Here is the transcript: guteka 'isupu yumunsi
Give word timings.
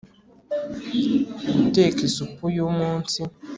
guteka 1.57 1.99
'isupu 2.05 2.43
yumunsi 2.55 3.19